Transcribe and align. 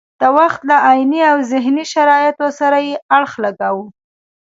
د 0.21 0.23
وخت 0.37 0.61
له 0.69 0.77
عیني 0.87 1.21
او 1.31 1.37
ذهني 1.51 1.85
شرایطو 1.93 2.47
سره 2.59 2.77
یې 2.87 2.95
اړخ 3.17 3.31
لګاوه. 3.45 3.85